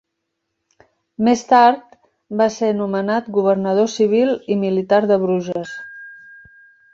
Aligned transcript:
Més 1.27 1.43
tard, 1.51 1.93
va 2.39 2.47
ser 2.55 2.69
nomenat 2.77 3.29
governador 3.37 3.91
civil 3.97 4.33
i 4.57 4.59
militar 4.65 5.01
de 5.13 5.21
Bruges. 5.27 5.77